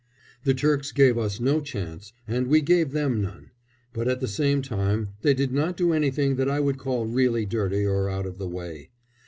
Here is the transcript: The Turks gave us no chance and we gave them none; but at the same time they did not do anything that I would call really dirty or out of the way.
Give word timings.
The 0.45 0.55
Turks 0.55 0.91
gave 0.91 1.15
us 1.19 1.39
no 1.39 1.59
chance 1.61 2.11
and 2.27 2.47
we 2.47 2.59
gave 2.61 2.89
them 2.89 3.21
none; 3.21 3.51
but 3.93 4.07
at 4.07 4.19
the 4.19 4.27
same 4.27 4.63
time 4.63 5.09
they 5.21 5.35
did 5.35 5.53
not 5.53 5.77
do 5.77 5.93
anything 5.93 6.37
that 6.37 6.49
I 6.49 6.59
would 6.59 6.79
call 6.79 7.05
really 7.05 7.45
dirty 7.45 7.85
or 7.85 8.09
out 8.09 8.25
of 8.25 8.39
the 8.39 8.49
way. 8.49 8.89